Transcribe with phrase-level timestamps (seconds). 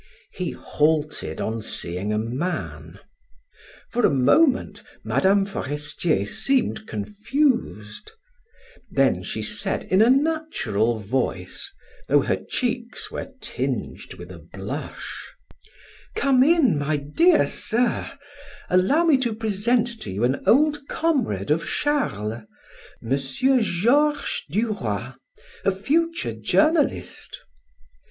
[0.33, 2.97] He halted on seeing a man.
[3.91, 5.43] For a moment Mme.
[5.45, 8.11] Forestier seemed confused;
[8.89, 11.71] then she said in a natural voice,
[12.07, 15.23] though her cheeks were tinged with a blush:
[16.15, 18.11] "Come in, my dear sir;
[18.71, 22.41] allow me to present to you an old comrade of Charles,
[23.03, 23.17] M.
[23.19, 25.11] Georges Duroy,
[25.63, 27.41] a future journalist."